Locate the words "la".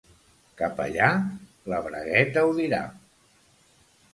1.73-1.81